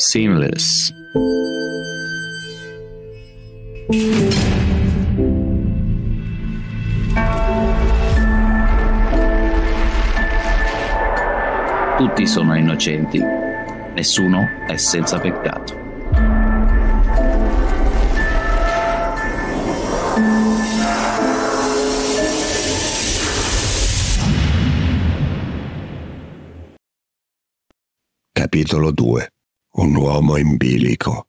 Seamless. 0.00 0.94
Tutti 11.98 12.26
sono 12.26 12.56
innocenti, 12.56 13.20
nessuno 13.94 14.48
è 14.66 14.76
senza 14.78 15.18
peccato. 15.18 15.78
Capitolo 28.32 28.90
2 28.92 29.32
Un 29.72 29.94
uomo 29.94 30.36
in 30.36 30.56
bilico 30.56 31.26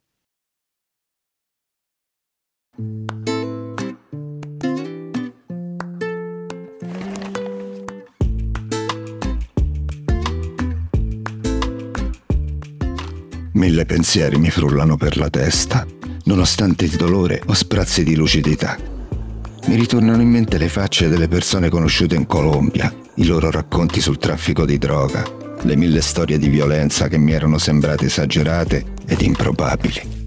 Mille 13.54 13.84
pensieri 13.84 14.38
mi 14.38 14.50
frullano 14.50 14.96
per 14.96 15.16
la 15.16 15.30
testa. 15.30 15.86
Nonostante 16.24 16.84
il 16.84 16.96
dolore, 16.96 17.40
ho 17.46 17.52
sprazzi 17.52 18.02
di 18.02 18.16
lucidità. 18.16 18.76
Mi 19.66 19.76
ritornano 19.76 20.20
in 20.20 20.30
mente 20.30 20.58
le 20.58 20.68
facce 20.68 21.08
delle 21.08 21.28
persone 21.28 21.68
conosciute 21.68 22.16
in 22.16 22.26
Colombia, 22.26 22.92
i 23.16 23.24
loro 23.24 23.50
racconti 23.50 24.00
sul 24.00 24.18
traffico 24.18 24.64
di 24.64 24.78
droga, 24.78 25.22
le 25.62 25.76
mille 25.76 26.00
storie 26.00 26.38
di 26.38 26.48
violenza 26.48 27.08
che 27.08 27.18
mi 27.18 27.32
erano 27.32 27.58
sembrate 27.58 28.06
esagerate 28.06 28.84
ed 29.06 29.20
improbabili. 29.20 30.20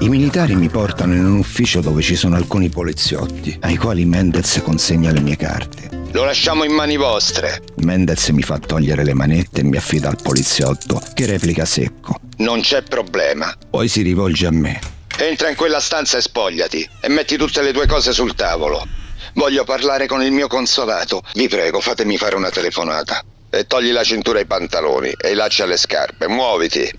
I 0.00 0.08
militari 0.08 0.54
mi 0.54 0.68
portano 0.68 1.14
in 1.14 1.24
un 1.24 1.38
ufficio 1.38 1.80
dove 1.80 2.02
ci 2.02 2.14
sono 2.14 2.36
alcuni 2.36 2.68
poliziotti, 2.68 3.58
ai 3.62 3.76
quali 3.76 4.04
Mendez 4.04 4.60
consegna 4.62 5.10
le 5.10 5.20
mie 5.20 5.36
carte. 5.36 5.88
Lo 6.12 6.24
lasciamo 6.24 6.64
in 6.64 6.72
mani 6.72 6.96
vostre. 6.96 7.60
Mendez 7.76 8.28
mi 8.28 8.42
fa 8.42 8.58
togliere 8.58 9.04
le 9.04 9.14
manette 9.14 9.60
e 9.60 9.64
mi 9.64 9.76
affida 9.76 10.08
al 10.08 10.18
poliziotto, 10.22 11.02
che 11.14 11.26
replica 11.26 11.64
secco. 11.64 12.20
Non 12.38 12.60
c'è 12.60 12.82
problema. 12.82 13.52
Poi 13.68 13.88
si 13.88 14.02
rivolge 14.02 14.46
a 14.46 14.52
me. 14.52 14.78
Entra 15.18 15.48
in 15.48 15.56
quella 15.56 15.80
stanza 15.80 16.16
e 16.16 16.20
spogliati 16.20 16.88
e 17.00 17.08
metti 17.08 17.36
tutte 17.36 17.60
le 17.60 17.72
tue 17.72 17.86
cose 17.86 18.12
sul 18.12 18.36
tavolo. 18.36 18.86
Voglio 19.34 19.64
parlare 19.64 20.06
con 20.06 20.22
il 20.22 20.30
mio 20.30 20.46
consolato. 20.46 21.22
Vi 21.34 21.48
prego, 21.48 21.80
fatemi 21.80 22.16
fare 22.16 22.36
una 22.36 22.50
telefonata. 22.50 23.22
E 23.50 23.66
togli 23.66 23.92
la 23.92 24.04
cintura 24.04 24.38
ai 24.38 24.46
pantaloni 24.46 25.08
e 25.10 25.30
i 25.30 25.34
lacci 25.34 25.62
alle 25.62 25.76
scarpe. 25.76 26.28
Muoviti. 26.28 26.90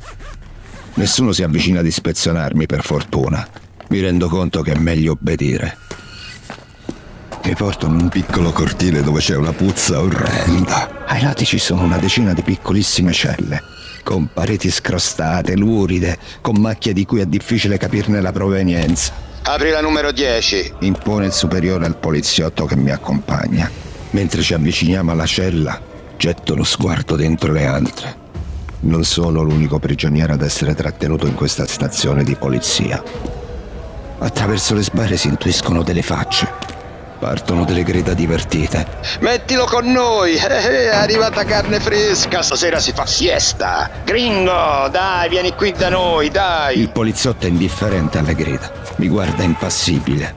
Nessuno 0.95 1.31
si 1.31 1.44
avvicina 1.44 1.80
ad 1.80 1.86
ispezionarmi, 1.86 2.66
per 2.66 2.83
fortuna. 2.83 3.47
Mi 3.89 4.00
rendo 4.02 4.28
conto 4.28 4.61
che 4.61 4.73
è 4.73 4.77
meglio 4.77 5.14
obbedire. 5.14 5.77
Mi 7.44 7.55
portano 7.55 7.95
in 7.95 8.02
un 8.02 8.09
piccolo 8.09 8.52
cortile 8.52 9.02
dove 9.02 9.20
c'è 9.20 9.36
una 9.36 9.53
puzza 9.53 10.00
orrenda. 10.02 11.05
Ai 11.08 11.22
lati 11.22 11.45
ci 11.45 11.58
sono 11.58 11.83
una 11.83 11.97
decina 11.97 12.33
di 12.33 12.42
piccolissime 12.42 13.11
celle, 13.11 13.64
con 14.03 14.30
pareti 14.31 14.70
scrostate, 14.70 15.55
luride, 15.55 16.17
con 16.42 16.59
macchie 16.59 16.94
di 16.94 17.05
cui 17.05 17.22
è 17.22 17.25
difficile 17.25 17.77
capirne 17.77 18.22
la 18.22 18.31
provenienza. 18.31 19.14
Apri 19.44 19.70
la 19.70 19.81
numero 19.81 20.11
10. 20.11 20.73
Impone 20.81 21.27
il 21.27 21.31
superiore 21.31 21.86
al 21.86 21.97
poliziotto 21.97 22.66
che 22.66 22.75
mi 22.75 22.92
accompagna. 22.92 23.72
Mentre 24.11 24.42
ci 24.42 24.53
avviciniamo 24.53 25.11
alla 25.11 25.25
cella, 25.25 25.81
getto 26.20 26.53
lo 26.53 26.66
sguardo 26.66 27.16
dentro 27.16 27.53
le 27.53 27.66
altre. 27.66 28.28
Non 28.81 29.06
sono 29.06 29.42
l'unico 29.42 29.80
prigioniero 29.80 30.34
ad 30.34 30.42
essere 30.42 30.76
trattenuto 30.76 31.26
in 31.26 31.34
questa 31.34 31.66
stazione 31.66 32.26
di 32.26 32.36
polizia. 32.36 33.02
Attraverso 34.20 34.76
le 34.76 34.83
sbarre 34.83 35.16
si 35.16 35.30
intuiscono 35.30 35.82
delle 35.82 36.02
facce. 36.02 36.52
Partono 37.20 37.64
delle 37.64 37.83
grida 37.83 38.14
divertite. 38.14 38.86
Mettilo 39.21 39.64
con 39.64 39.89
noi. 39.89 40.36
Eh, 40.49 40.89
è 40.89 40.95
arrivata 40.95 41.45
carne 41.45 41.80
fresca. 41.80 42.42
Stasera 42.42 42.80
si 42.80 42.92
fa 42.92 43.05
siesta. 43.05 43.89
Gringo, 44.04 44.89
dai, 44.92 45.30
vieni 45.30 45.55
qui 45.55 45.71
da 45.71 45.88
noi, 45.88 46.30
dai. 46.30 46.80
Il 46.80 46.89
poliziotto 46.89 47.45
è 47.45 47.49
indifferente 47.49 48.17
alle 48.17 48.36
grida. 48.36 48.70
Mi 48.98 49.08
guarda 49.08 49.44
impassibile. 49.44 50.36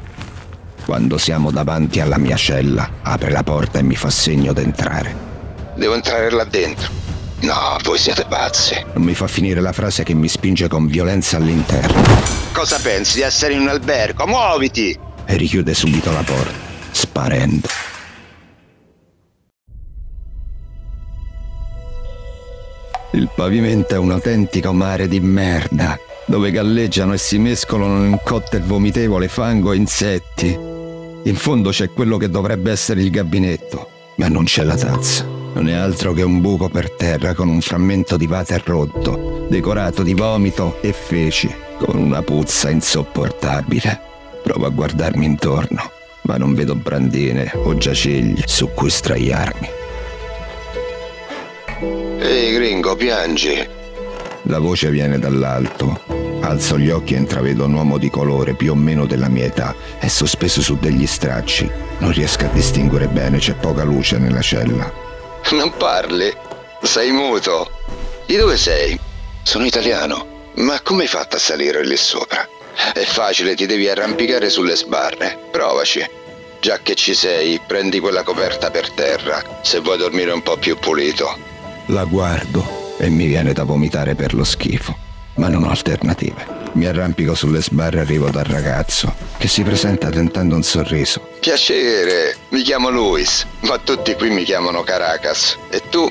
Quando 0.85 1.19
siamo 1.19 1.51
davanti 1.51 1.99
alla 1.99 2.19
mia 2.19 2.37
cella, 2.37 2.89
apre 3.03 3.33
la 3.33 3.43
porta 3.43 3.81
e 3.81 3.83
mi 3.83 3.97
fa 3.97 4.11
segno 4.11 4.53
d'entrare. 4.53 5.32
Devo 5.83 5.95
entrare 5.95 6.31
là 6.31 6.45
dentro. 6.45 6.93
No, 7.41 7.77
voi 7.83 7.99
siete 7.99 8.25
pazzi. 8.29 8.81
Non 8.95 9.03
mi 9.03 9.15
fa 9.15 9.27
finire 9.27 9.61
la 9.61 9.73
frase 9.73 10.05
che 10.05 10.15
mi 10.15 10.29
spinge 10.29 10.69
con 10.69 10.87
violenza 10.87 11.39
all'interno. 11.39 12.01
Cosa 12.53 12.79
pensi 12.81 13.17
di 13.17 13.23
essere 13.23 13.55
in 13.55 13.63
un 13.63 13.69
albergo? 13.69 14.25
Muoviti! 14.25 14.97
E 15.27 15.37
richiude 15.37 15.75
subito 15.75 16.13
la 16.13 16.23
porta, 16.23 16.53
sparendo. 16.93 17.67
Il 23.15 23.29
pavimento 23.35 23.97
è 23.97 23.99
un 23.99 24.13
autentico 24.13 24.73
mare 24.73 25.09
di 25.09 25.19
merda, 25.19 25.99
dove 26.27 26.53
galleggiano 26.53 27.13
e 27.13 27.19
si 27.19 27.39
mescolano 27.39 28.05
in 28.05 28.21
cocktail 28.23 28.63
vomitevole 28.63 29.27
fango 29.27 29.73
e 29.73 29.77
insetti. 29.79 30.57
In 31.25 31.35
fondo 31.35 31.71
c'è 31.71 31.91
quello 31.91 32.19
che 32.19 32.31
dovrebbe 32.31 32.71
essere 32.71 33.03
il 33.03 33.11
gabinetto, 33.11 33.89
ma 34.19 34.29
non 34.29 34.45
c'è 34.45 34.63
la 34.63 34.77
tazza. 34.77 35.41
Non 35.55 35.69
è 35.69 35.75
altro 35.75 36.13
che 36.13 36.23
un 36.23 36.41
buco 36.41 36.69
per 36.69 36.91
terra 36.91 37.35
con 37.35 37.49
un 37.49 37.61
frammento 37.61 38.17
di 38.17 38.27
water 38.27 38.63
rotto, 38.65 39.47
decorato 39.49 40.03
di 40.03 40.15
vomito 40.15 40.79
e 40.81 40.93
feci, 40.93 41.55
con 41.79 41.97
una 41.97 42.23
puzza 42.23 42.71
insopportabile. 42.71 44.01
Provo 44.43 44.67
a 44.67 44.71
guardarmi 44.71 45.27
intorno, 45.27 45.91
ma 46.23 46.37
non 46.39 46.55
vedo 46.55 46.75
brandine 46.75 47.53
o 47.55 47.77
giacegli 47.77 48.43
su 48.47 48.71
cui 48.75 48.89
straiarmi. 48.89 49.69
Ehi, 52.19 52.55
gringo, 52.55 52.97
piangi. 52.97 53.69
La 54.47 54.59
voce 54.59 54.91
viene 54.91 55.19
dall'alto. 55.19 56.01
Alzo 56.41 56.79
gli 56.79 56.91
occhi 56.91 57.15
e 57.15 57.19
intravedo 57.19 57.67
un 57.67 57.75
uomo 57.75 57.99
di 57.99 58.11
colore 58.11 58.55
più 58.55 58.73
o 58.73 58.75
meno 58.75 59.05
della 59.07 59.29
mia 59.29 59.45
età. 59.45 59.75
È 59.99 60.09
sospeso 60.09 60.61
su 60.63 60.77
degli 60.81 61.07
stracci. 61.07 61.71
Non 61.99 62.11
riesco 62.11 62.47
a 62.47 62.49
distinguere 62.49 63.07
bene, 63.07 63.39
c'è 63.39 63.55
poca 63.55 63.85
luce 63.85 64.19
nella 64.19 64.41
cella. 64.41 65.12
Non 65.51 65.77
parli? 65.77 66.33
Sei 66.83 67.11
muto. 67.11 67.71
Di 68.27 68.37
dove 68.37 68.57
sei? 68.57 68.99
Sono 69.43 69.67
italiano. 69.67 70.51
Ma 70.55 70.81
come 70.81 71.03
hai 71.03 71.09
fatto 71.09 71.37
a 71.37 71.39
salire 71.39 71.85
lì 71.85 71.97
sopra? 71.97 72.49
È 72.95 73.03
facile, 73.05 73.55
ti 73.55 73.67
devi 73.67 73.89
arrampicare 73.89 74.49
sulle 74.49 74.77
sbarre. 74.77 75.39
Provaci. 75.51 76.09
Già 76.61 76.79
che 76.81 76.95
ci 76.95 77.13
sei, 77.13 77.61
prendi 77.67 77.99
quella 77.99 78.23
coperta 78.23 78.71
per 78.71 78.91
terra, 78.93 79.43
se 79.63 79.81
vuoi 79.81 79.99
dormire 79.99 80.31
un 80.31 80.43
po' 80.43 80.57
più 80.57 80.79
pulito. 80.79 81.37
La 81.87 82.05
guardo 82.05 82.95
e 82.99 83.09
mi 83.09 83.27
viene 83.27 83.53
da 83.53 83.65
vomitare 83.65 84.15
per 84.15 84.33
lo 84.33 84.45
schifo, 84.45 84.97
ma 85.35 85.49
non 85.49 85.65
ho 85.65 85.71
alternative. 85.71 86.62
Mi 86.75 86.87
arrampico 86.87 87.35
sulle 87.35 87.61
sbarre 87.61 87.99
e 87.99 88.01
arrivo 88.01 88.31
dal 88.31 88.45
ragazzo, 88.45 89.15
che 89.37 89.47
si 89.47 89.63
presenta 89.63 90.09
tentando 90.09 90.55
un 90.55 90.63
sorriso. 90.63 91.21
Piacere, 91.41 92.37
mi 92.51 92.63
chiamo 92.63 92.89
Luis, 92.89 93.47
ma 93.61 93.79
tutti 93.79 94.15
qui 94.15 94.31
mi 94.31 94.45
chiamano 94.45 94.83
Caracas. 94.83 95.59
E 95.71 95.83
tu? 95.91 96.11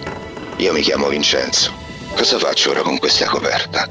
Io 0.57 0.73
mi 0.73 0.81
chiamo 0.81 1.07
Vincenzo. 1.07 1.73
Cosa 2.16 2.38
faccio 2.38 2.69
ora 2.69 2.81
con 2.81 2.99
questa 2.99 3.25
coperta? 3.25 3.89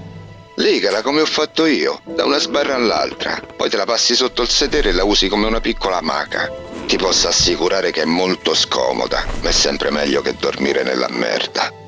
Legala 0.57 1.03
come 1.03 1.23
ho 1.23 1.27
fatto 1.27 1.65
io, 1.65 2.01
da 2.05 2.25
una 2.25 2.39
sbarra 2.39 2.75
all'altra, 2.75 3.41
poi 3.57 3.71
te 3.71 3.77
la 3.77 3.87
passi 3.87 4.15
sotto 4.15 4.43
il 4.43 4.49
sedere 4.49 4.91
e 4.91 4.93
la 4.93 5.05
usi 5.05 5.29
come 5.29 5.47
una 5.47 5.61
piccola 5.61 6.01
maca. 6.03 6.53
Ti 6.87 6.97
posso 6.97 7.29
assicurare 7.29 7.91
che 7.91 8.03
è 8.03 8.05
molto 8.05 8.55
scomoda, 8.55 9.25
ma 9.41 9.49
è 9.49 9.53
sempre 9.53 9.91
meglio 9.91 10.21
che 10.21 10.37
dormire 10.39 10.83
nella 10.83 11.09
merda. 11.09 11.80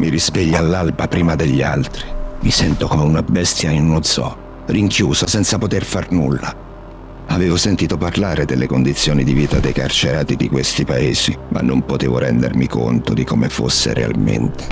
Mi 0.00 0.08
risveglio 0.08 0.56
all'alba 0.56 1.08
prima 1.08 1.36
degli 1.36 1.60
altri. 1.60 2.06
Mi 2.40 2.50
sento 2.50 2.86
come 2.86 3.02
una 3.02 3.22
bestia 3.22 3.68
in 3.68 3.90
uno 3.90 4.02
zoo, 4.02 4.62
rinchiuso 4.64 5.26
senza 5.26 5.58
poter 5.58 5.84
far 5.84 6.10
nulla. 6.10 6.56
Avevo 7.26 7.58
sentito 7.58 7.98
parlare 7.98 8.46
delle 8.46 8.66
condizioni 8.66 9.24
di 9.24 9.34
vita 9.34 9.58
dei 9.58 9.74
carcerati 9.74 10.36
di 10.36 10.48
questi 10.48 10.86
paesi, 10.86 11.36
ma 11.48 11.60
non 11.60 11.84
potevo 11.84 12.16
rendermi 12.16 12.66
conto 12.66 13.12
di 13.12 13.24
come 13.24 13.50
fosse 13.50 13.92
realmente. 13.92 14.64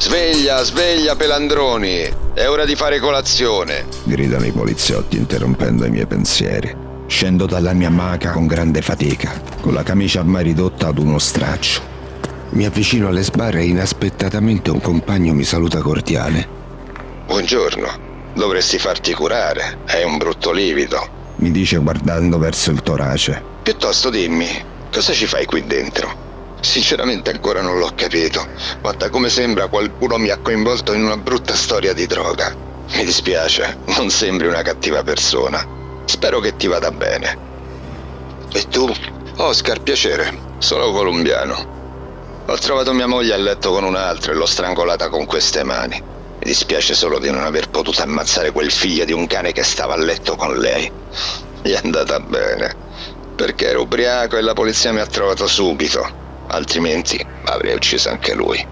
Sveglia, 0.00 0.62
sveglia, 0.64 1.16
pelandroni! 1.16 2.02
È 2.34 2.46
ora 2.46 2.66
di 2.66 2.76
fare 2.76 3.00
colazione! 3.00 3.86
Gridano 4.04 4.44
i 4.44 4.52
poliziotti 4.52 5.16
interrompendo 5.16 5.86
i 5.86 5.90
miei 5.90 6.06
pensieri. 6.06 6.76
Scendo 7.06 7.46
dalla 7.46 7.72
mia 7.72 7.88
maca 7.88 8.32
con 8.32 8.46
grande 8.46 8.82
fatica, 8.82 9.40
con 9.62 9.72
la 9.72 9.82
camicia 9.82 10.20
ormai 10.20 10.44
ridotta 10.44 10.88
ad 10.88 10.98
uno 10.98 11.18
straccio. 11.18 11.96
Mi 12.50 12.64
avvicino 12.64 13.08
alle 13.08 13.22
sbarre 13.22 13.60
e 13.60 13.66
inaspettatamente 13.66 14.70
un 14.70 14.80
compagno 14.80 15.34
mi 15.34 15.44
saluta 15.44 15.80
cordiale. 15.80 16.56
Buongiorno, 17.26 18.32
dovresti 18.34 18.78
farti 18.78 19.12
curare, 19.12 19.78
hai 19.86 20.04
un 20.04 20.16
brutto 20.16 20.50
livido. 20.50 21.16
Mi 21.36 21.50
dice 21.50 21.76
guardando 21.76 22.38
verso 22.38 22.70
il 22.70 22.82
torace. 22.82 23.42
Piuttosto 23.62 24.10
dimmi, 24.10 24.46
Cosa 24.90 25.12
ci 25.12 25.26
fai 25.26 25.44
qui 25.44 25.64
dentro? 25.66 26.26
Sinceramente 26.60 27.30
ancora 27.30 27.60
non 27.60 27.78
l'ho 27.78 27.92
capito, 27.94 28.44
ma 28.82 28.90
da 28.92 29.10
come 29.10 29.28
sembra 29.28 29.68
qualcuno 29.68 30.16
mi 30.16 30.30
ha 30.30 30.38
coinvolto 30.38 30.92
in 30.92 31.04
una 31.04 31.16
brutta 31.16 31.54
storia 31.54 31.92
di 31.92 32.06
droga. 32.06 32.52
Mi 32.94 33.04
dispiace, 33.04 33.78
non 33.96 34.08
sembri 34.08 34.46
una 34.46 34.62
cattiva 34.62 35.02
persona. 35.02 35.64
Spero 36.06 36.40
che 36.40 36.56
ti 36.56 36.66
vada 36.66 36.90
bene. 36.90 37.38
E 38.50 38.66
tu? 38.68 38.90
Oscar, 39.36 39.82
piacere. 39.82 40.36
Sono 40.58 40.90
colombiano. 40.90 41.77
Ho 42.50 42.56
trovato 42.56 42.94
mia 42.94 43.06
moglie 43.06 43.34
a 43.34 43.36
letto 43.36 43.70
con 43.72 43.84
un 43.84 43.94
altro 43.94 44.32
e 44.32 44.34
l'ho 44.34 44.46
strangolata 44.46 45.10
con 45.10 45.26
queste 45.26 45.64
mani. 45.64 46.00
Mi 46.00 46.44
dispiace 46.44 46.94
solo 46.94 47.18
di 47.18 47.30
non 47.30 47.42
aver 47.42 47.68
potuto 47.68 48.02
ammazzare 48.02 48.52
quel 48.52 48.70
figlio 48.70 49.04
di 49.04 49.12
un 49.12 49.26
cane 49.26 49.52
che 49.52 49.62
stava 49.62 49.92
a 49.92 49.98
letto 49.98 50.34
con 50.34 50.56
lei. 50.56 50.90
Gli 51.62 51.72
è 51.72 51.80
andata 51.82 52.18
bene, 52.20 52.74
perché 53.36 53.68
ero 53.68 53.82
ubriaco 53.82 54.38
e 54.38 54.40
la 54.40 54.54
polizia 54.54 54.92
mi 54.92 55.00
ha 55.00 55.06
trovato 55.06 55.46
subito 55.46 56.26
altrimenti 56.48 57.22
avrei 57.44 57.74
ucciso 57.74 58.08
anche 58.08 58.34
lui. 58.34 58.66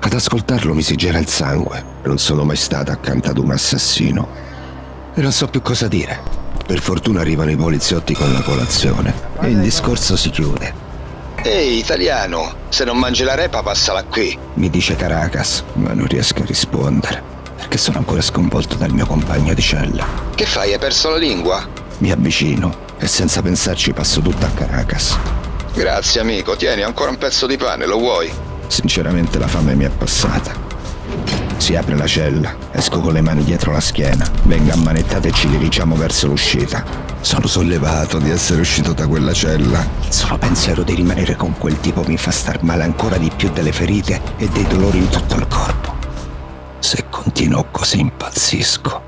Ad 0.00 0.12
ascoltarlo 0.12 0.74
mi 0.74 0.82
si 0.82 0.94
gela 0.94 1.18
il 1.18 1.28
sangue. 1.28 1.84
Non 2.04 2.18
sono 2.18 2.44
mai 2.44 2.56
stato 2.56 2.92
accanto 2.92 3.28
ad 3.28 3.38
un 3.38 3.50
assassino. 3.50 4.28
E 5.14 5.20
non 5.20 5.32
so 5.32 5.48
più 5.48 5.62
cosa 5.62 5.88
dire. 5.88 6.20
Per 6.64 6.80
fortuna 6.80 7.20
arrivano 7.20 7.50
i 7.50 7.56
poliziotti 7.56 8.14
con 8.14 8.32
la 8.32 8.42
colazione 8.42 9.12
e 9.40 9.48
il 9.48 9.58
discorso 9.58 10.16
si 10.16 10.30
chiude. 10.30 10.87
Ehi, 11.42 11.78
italiano, 11.78 12.52
se 12.68 12.84
non 12.84 12.98
mangi 12.98 13.22
la 13.22 13.34
repa 13.34 13.62
passala 13.62 14.02
qui. 14.02 14.36
Mi 14.54 14.68
dice 14.70 14.96
Caracas, 14.96 15.62
ma 15.74 15.92
non 15.92 16.06
riesco 16.06 16.42
a 16.42 16.44
rispondere, 16.44 17.22
perché 17.56 17.78
sono 17.78 17.98
ancora 17.98 18.20
sconvolto 18.20 18.74
dal 18.74 18.92
mio 18.92 19.06
compagno 19.06 19.54
di 19.54 19.62
cella. 19.62 20.04
Che 20.34 20.44
fai, 20.44 20.72
hai 20.72 20.78
perso 20.78 21.10
la 21.10 21.16
lingua? 21.16 21.66
Mi 21.98 22.10
avvicino 22.10 22.86
e 22.98 23.06
senza 23.06 23.40
pensarci 23.40 23.92
passo 23.92 24.20
tutto 24.20 24.44
a 24.44 24.50
Caracas. 24.50 25.16
Grazie 25.74 26.20
amico, 26.20 26.56
tieni 26.56 26.82
ancora 26.82 27.10
un 27.10 27.18
pezzo 27.18 27.46
di 27.46 27.56
pane, 27.56 27.86
lo 27.86 27.98
vuoi? 27.98 28.30
Sinceramente 28.66 29.38
la 29.38 29.46
fame 29.46 29.74
mi 29.74 29.84
è 29.84 29.90
passata. 29.90 30.52
Si 31.56 31.76
apre 31.76 31.96
la 31.96 32.06
cella, 32.06 32.54
esco 32.72 33.00
con 33.00 33.12
le 33.12 33.20
mani 33.20 33.44
dietro 33.44 33.72
la 33.72 33.80
schiena, 33.80 34.28
vengo 34.42 34.72
ammanettato 34.72 35.28
e 35.28 35.32
ci 35.32 35.48
dirigiamo 35.48 35.94
verso 35.94 36.26
l'uscita. 36.26 37.07
Sono 37.28 37.46
sollevato 37.46 38.18
di 38.18 38.30
essere 38.30 38.62
uscito 38.62 38.94
da 38.94 39.06
quella 39.06 39.34
cella. 39.34 39.86
Il 40.06 40.10
solo 40.10 40.38
pensiero 40.38 40.82
di 40.82 40.94
rimanere 40.94 41.36
con 41.36 41.58
quel 41.58 41.78
tipo 41.78 42.02
mi 42.06 42.16
fa 42.16 42.30
star 42.30 42.62
male 42.62 42.84
ancora 42.84 43.18
di 43.18 43.30
più 43.36 43.50
delle 43.50 43.70
ferite 43.70 44.18
e 44.38 44.48
dei 44.48 44.66
dolori 44.66 44.96
in 44.96 45.10
tutto 45.10 45.34
il 45.34 45.46
corpo. 45.46 45.94
Se 46.78 47.04
continuo 47.10 47.66
così 47.70 48.00
impazzisco. 48.00 49.02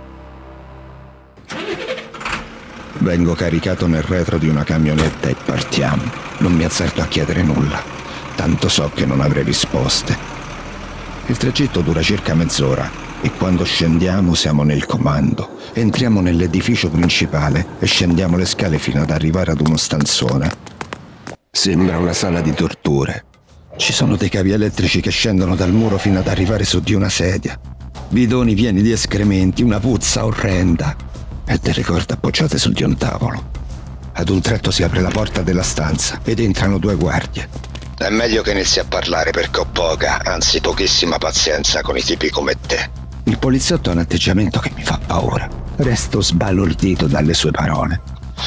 Vengo 2.99 3.33
caricato 3.33 3.87
nel 3.87 4.03
retro 4.03 4.37
di 4.37 4.51
una 4.51 4.65
camionetta 4.65 5.29
e 5.29 5.37
partiamo. 5.43 6.03
Non 6.41 6.53
mi 6.53 6.65
azzardo 6.65 7.01
a 7.01 7.07
chiedere 7.07 7.43
nulla, 7.43 7.83
tanto 8.35 8.69
so 8.69 8.91
che 8.93 9.07
non 9.07 9.23
avrei 9.23 9.45
risposte. 9.45 10.15
Il 11.25 11.39
tragitto 11.39 11.81
dura 11.81 12.03
circa 12.03 12.35
mezz'ora 12.35 13.10
e 13.23 13.33
quando 13.33 13.65
scendiamo 13.65 14.35
siamo 14.35 14.63
nel 14.63 14.87
comando. 14.87 15.59
Entriamo 15.73 16.21
nell'edificio 16.21 16.89
principale 16.89 17.67
e 17.79 17.87
scendiamo 17.87 18.37
le 18.37 18.47
scale 18.47 18.79
fino 18.79 19.03
ad 19.03 19.11
arrivare 19.11 19.53
ad 19.53 19.61
uno 19.61 19.77
stanzone. 19.77 20.51
Sembra 21.51 21.99
una 21.99 22.13
sala 22.13 22.41
di 22.41 22.53
torture. 22.55 23.25
Ci 23.77 23.93
sono 23.93 24.17
dei 24.17 24.29
cavi 24.29 24.51
elettrici 24.51 25.01
che 25.01 25.11
scendono 25.11 25.57
dal 25.57 25.73
muro 25.73 25.99
fino 25.99 26.19
ad 26.19 26.29
arrivare 26.29 26.65
su 26.65 26.81
di 26.81 26.95
una 26.95 27.09
sedia. 27.09 27.59
Bidoni 28.09 28.55
pieni 28.55 28.83
di 28.83 28.93
escrementi, 28.93 29.63
una 29.63 29.81
puzza 29.81 30.25
orrenda 30.25 30.97
e 31.47 31.59
delle 31.61 31.83
corde 31.83 32.15
appoggiate 32.15 32.59
su 32.59 32.71
di 32.73 32.83
un 32.83 32.97
tavolo. 32.97 33.51
Ad 34.13 34.29
un 34.29 34.41
tratto 34.41 34.71
si 34.71 34.83
apre 34.83 35.01
la 35.01 35.11
porta 35.11 35.43
della 35.43 35.63
stanza 35.63 36.21
ed 36.25 36.41
entrano 36.41 36.79
due 36.79 36.95
guardie. 36.95 37.49
È 37.97 38.09
meglio 38.09 38.43
che 38.43 38.53
inizi 38.53 38.81
a 38.81 38.85
parlare 38.85 39.31
perché 39.31 39.61
ho 39.61 39.67
poca, 39.67 40.23
anzi 40.25 40.61
pochissima 40.61 41.19
pazienza 41.19 41.83
con 41.83 41.97
i 41.97 42.03
tipi 42.03 42.31
come 42.31 42.57
te. 42.67 43.00
Il 43.31 43.39
poliziotto 43.39 43.91
ha 43.91 43.93
un 43.93 44.01
atteggiamento 44.01 44.59
che 44.59 44.73
mi 44.75 44.83
fa 44.83 44.99
paura. 45.07 45.49
Resto 45.77 46.21
sbalordito 46.21 47.07
dalle 47.07 47.33
sue 47.33 47.53
parole. 47.53 48.01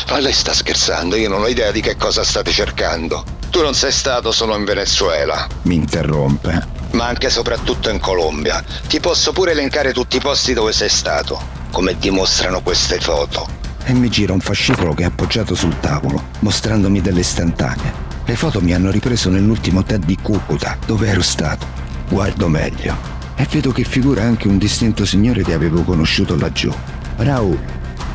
Ma 0.09 0.19
lei 0.19 0.33
sta 0.33 0.53
scherzando, 0.53 1.15
io 1.15 1.29
non 1.29 1.41
ho 1.41 1.47
idea 1.47 1.71
di 1.71 1.79
che 1.79 1.95
cosa 1.95 2.21
state 2.25 2.51
cercando. 2.51 3.23
Tu 3.49 3.61
non 3.61 3.75
sei 3.75 3.93
stato 3.93 4.33
solo 4.33 4.57
in 4.57 4.65
Venezuela. 4.65 5.47
Mi 5.61 5.75
interrompe. 5.75 6.67
Ma 6.91 7.05
anche 7.05 7.27
e 7.27 7.29
soprattutto 7.29 7.89
in 7.89 8.01
Colombia. 8.01 8.61
Ti 8.85 8.99
posso 8.99 9.31
pure 9.31 9.51
elencare 9.51 9.93
tutti 9.93 10.17
i 10.17 10.19
posti 10.19 10.51
dove 10.51 10.73
sei 10.73 10.89
stato 10.89 11.41
come 11.71 11.97
dimostrano 11.97 12.61
queste 12.61 12.99
foto. 12.99 13.47
E 13.85 13.93
mi 13.93 14.09
gira 14.09 14.33
un 14.33 14.41
fascicolo 14.41 14.93
che 14.93 15.03
è 15.03 15.05
appoggiato 15.05 15.55
sul 15.55 15.79
tavolo, 15.79 16.21
mostrandomi 16.39 16.99
delle 16.99 17.21
istantanee. 17.21 17.93
Le 18.25 18.35
foto 18.35 18.59
mi 18.59 18.73
hanno 18.73 18.91
ripreso 18.91 19.29
nell'ultimo 19.29 19.79
hotel 19.79 19.99
di 19.99 20.17
Cucuta, 20.21 20.77
dove 20.85 21.07
ero 21.07 21.21
stato. 21.21 21.65
Guardo 22.09 22.49
meglio 22.49 23.21
e 23.35 23.47
vedo 23.49 23.71
che 23.71 23.83
figura 23.83 24.23
anche 24.23 24.47
un 24.47 24.57
distinto 24.57 25.05
signore 25.05 25.43
che 25.43 25.53
avevo 25.53 25.83
conosciuto 25.83 26.35
laggiù. 26.35 26.71
Raul. 27.17 27.59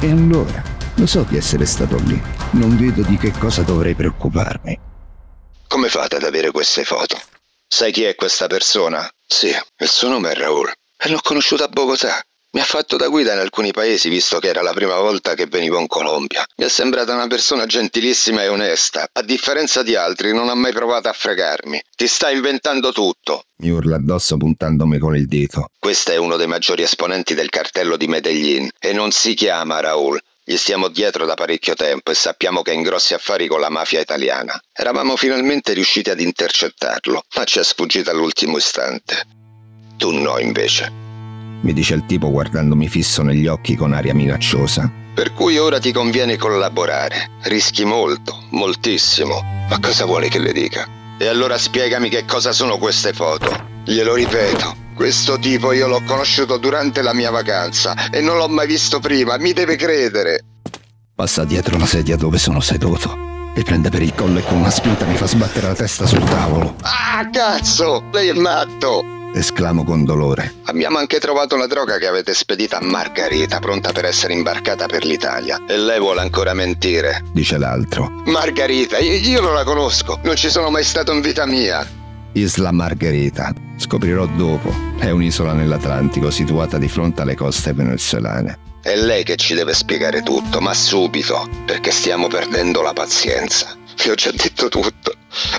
E 0.01 0.11
allora? 0.11 0.63
Lo 0.95 1.07
so 1.07 1.25
di 1.29 1.37
essere 1.37 1.67
stato 1.67 1.97
lì. 2.05 2.21
Non 2.53 2.77
vedo 2.77 3.03
di 3.03 3.17
che 3.17 3.33
cosa 3.33 3.63
dovrei 3.63 3.95
preoccuparmi. 3.95 4.79
Come 5.69 5.89
fate 5.89 6.17
ad 6.17 6.25
avere 6.25 6.51
queste 6.51 6.85
foto? 6.85 7.21
Sai 7.67 7.93
chi 7.93 8.03
è 8.03 8.15
questa 8.15 8.47
persona? 8.47 9.09
Sì, 9.27 9.49
il 9.49 9.89
suo 9.89 10.09
nome 10.09 10.31
è 10.31 10.35
Raul. 10.35 10.73
E 10.97 11.09
l'ho 11.09 11.21
conosciuto 11.23 11.63
a 11.63 11.69
Bogotà. 11.69 12.21
Mi 12.51 12.61
ha 12.61 12.65
fatto 12.65 12.97
da 12.97 13.09
guida 13.09 13.35
in 13.35 13.41
alcuni 13.41 13.73
paesi 13.73 14.09
visto 14.09 14.39
che 14.39 14.49
era 14.49 14.63
la 14.63 14.73
prima 14.73 14.99
volta 14.99 15.35
che 15.35 15.45
venivo 15.45 15.79
in 15.79 15.87
Colombia. 15.87 16.47
Mi 16.57 16.65
è 16.65 16.69
sembrata 16.69 17.13
una 17.13 17.27
persona 17.27 17.67
gentilissima 17.67 18.43
e 18.43 18.49
onesta. 18.49 19.07
A 19.13 19.21
differenza 19.21 19.83
di 19.83 19.95
altri 19.95 20.33
non 20.33 20.49
ha 20.49 20.55
mai 20.55 20.73
provato 20.73 21.09
a 21.09 21.13
fregarmi. 21.13 21.79
Ti 21.95 22.07
sta 22.07 22.31
inventando 22.31 22.91
tutto. 22.91 23.45
Mi 23.57 23.69
urla 23.69 23.97
addosso 23.97 24.39
puntandomi 24.39 24.99
con 24.99 25.15
il 25.15 25.27
dito. 25.27 25.69
Questo 25.79 26.13
è 26.13 26.17
uno 26.17 26.37
dei 26.37 26.47
maggiori 26.47 26.83
esponenti 26.83 27.35
del 27.35 27.51
cartello 27.51 27.99
di 27.99 28.09
Medellin 28.09 28.71
e 28.79 28.95
non 28.95 29.11
si 29.11 29.35
chiama 29.35 29.81
Raul. 29.81 30.19
Gli 30.43 30.57
stiamo 30.57 30.89
dietro 30.89 31.27
da 31.27 31.35
parecchio 31.35 31.75
tempo 31.75 32.11
e 32.11 32.15
sappiamo 32.15 32.63
che 32.63 32.71
è 32.71 32.75
in 32.75 32.81
grossi 32.81 33.13
affari 33.13 33.47
con 33.47 33.61
la 33.61 33.69
mafia 33.69 34.01
italiana. 34.01 34.59
Eravamo 34.73 35.17
finalmente 35.17 35.75
riusciti 35.75 36.09
ad 36.09 36.19
intercettarlo, 36.19 37.25
ma 37.37 37.45
ci 37.45 37.59
è 37.59 37.63
sfuggito 37.63 38.09
all'ultimo 38.09 38.57
istante. 38.57 39.27
Tu 39.99 40.11
no, 40.13 40.39
invece 40.39 41.08
mi 41.61 41.73
dice 41.73 41.95
il 41.95 42.05
tipo 42.07 42.31
guardandomi 42.31 42.89
fisso 42.89 43.23
negli 43.23 43.47
occhi 43.47 43.75
con 43.75 43.93
aria 43.93 44.15
minacciosa. 44.15 44.91
Per 45.15 45.33
cui 45.33 45.59
ora 45.59 45.81
ti 45.81 45.93
conviene 45.93 46.37
collaborare. 46.37 47.31
Rischi 47.43 47.85
molto, 47.85 48.45
moltissimo. 48.51 49.43
Ma 49.69 49.79
cosa 49.81 50.05
vuole 50.05 50.29
che 50.29 50.39
le 50.39 50.53
dica? 50.53 50.87
E 51.19 51.27
allora 51.27 51.59
spiegami 51.59 52.09
che 52.09 52.25
cosa 52.25 52.53
sono 52.53 52.79
queste 52.79 53.13
foto. 53.13 53.51
Glielo 53.85 54.15
ripeto. 54.15 54.87
Questo 54.95 55.39
tipo 55.39 55.73
io 55.73 55.89
l'ho 55.89 56.03
conosciuto 56.05 56.57
durante 56.57 57.03
la 57.03 57.15
mia 57.15 57.31
vacanza 57.31 58.11
e 58.11 58.21
non 58.21 58.37
l'ho 58.37 58.49
mai 58.49 58.67
visto 58.67 59.01
prima, 59.01 59.37
mi 59.39 59.53
deve 59.53 59.77
credere. 59.77 60.45
Passa 61.15 61.45
dietro 61.45 61.79
la 61.79 61.87
sedia 61.87 62.17
dove 62.17 62.39
sono 62.39 62.61
seduto 62.61 63.27
mi 63.59 63.65
prende 63.65 63.91
per 63.91 64.03
il 64.03 64.15
collo 64.15 64.39
e 64.39 64.45
con 64.45 64.59
una 64.59 64.71
spinta 64.71 65.05
mi 65.05 65.17
fa 65.17 65.27
sbattere 65.27 65.67
la 65.67 65.75
testa 65.75 66.07
sul 66.07 66.23
tavolo. 66.23 66.77
Ah, 66.83 67.29
cazzo! 67.29 68.05
Lei 68.13 68.29
è 68.29 68.33
matto! 68.33 69.18
Esclamo 69.35 69.85
con 69.85 70.05
dolore. 70.05 70.55
Abbiamo 70.65 70.99
anche 70.99 71.19
trovato 71.19 71.57
la 71.57 71.67
droga 71.67 71.99
che 71.99 72.07
avete 72.07 72.35
spedita 72.35 72.79
a 72.79 72.85
Margarita, 72.85 73.59
pronta 73.59 73.93
per 73.93 74.05
essere 74.05 74.33
imbarcata 74.33 74.87
per 74.87 75.05
l'Italia. 75.05 75.65
E 75.67 75.77
lei 75.77 75.99
vuole 75.99 76.21
ancora 76.21 76.55
mentire, 76.55 77.25
dice 77.33 77.59
l'altro. 77.59 78.11
Margarita, 78.27 78.99
io, 78.99 79.13
io 79.13 79.41
non 79.41 79.55
la 79.55 79.65
conosco, 79.65 80.21
non 80.23 80.37
ci 80.37 80.51
sono 80.51 80.71
mai 80.71 80.85
stato 80.85 81.13
in 81.13 81.21
vita 81.21 81.47
mia. 81.47 81.87
Isla 82.33 82.73
Margherita. 82.73 83.53
Scoprirò 83.77 84.27
dopo. 84.27 84.73
È 84.99 85.11
un'isola 85.11 85.53
nell'Atlantico 85.53 86.31
situata 86.31 86.79
di 86.79 86.89
fronte 86.89 87.23
alle 87.23 87.35
coste 87.35 87.73
venezuelane. 87.73 88.59
È 88.81 88.95
lei 88.95 89.25
che 89.25 89.37
ci 89.37 89.55
deve 89.55 89.75
spiegare 89.75 90.23
tutto, 90.23 90.61
ma 90.61 90.73
subito, 90.73 91.49
perché 91.67 91.91
stiamo 91.91 92.29
perdendo 92.29 92.81
la 92.81 92.93
pazienza. 92.93 93.77
Vi 94.03 94.11
ho 94.11 94.15
già 94.15 94.31
detto 94.31 94.69
tutto. 94.69 95.13